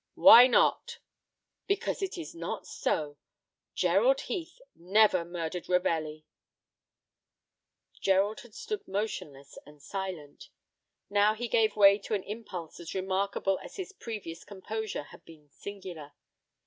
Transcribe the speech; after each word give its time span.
"Why 0.15 0.47
not?" 0.47 0.97
"Because 1.67 2.01
it 2.01 2.17
is 2.17 2.33
not 2.33 2.65
so. 2.65 3.19
Gerald 3.75 4.21
Heath 4.21 4.59
never 4.73 5.23
murdered 5.23 5.69
Ravelli." 5.69 6.25
Gerald 7.99 8.39
had 8.39 8.55
stood 8.55 8.87
motionless 8.87 9.59
and 9.63 9.79
silent. 9.79 10.49
Now 11.07 11.35
he 11.35 11.47
gave 11.47 11.75
way 11.75 11.99
to 11.99 12.15
an 12.15 12.23
impulse 12.23 12.79
as 12.79 12.95
remarkable 12.95 13.59
as 13.59 13.75
his 13.75 13.93
previous 13.93 14.43
composure 14.43 15.03
had 15.03 15.23
been 15.23 15.49
singular. 15.51 16.13